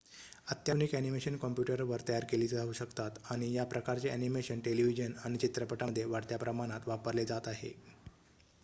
[0.47, 6.37] अत्याधुनिक अ‍ॅनिमेशन कॉम्प्युटरवर तयार केली जाऊ शकतात आणि या प्रकारचे अ‍ॅनिमेशन टेलिव्हिजन आणि चित्रपटांमध्ये वाढत्या
[6.39, 7.73] प्रमाणात वापरले जात आहे